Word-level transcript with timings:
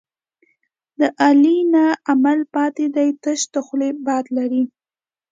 د 0.99 1.01
علي 1.25 1.57
نه 1.73 1.85
عمل 2.09 2.39
پاتې 2.55 2.85
دی، 2.95 3.09
تش 3.23 3.39
د 3.53 3.55
خولې 3.65 3.89
باد 4.05 4.25
لري. 4.37 4.63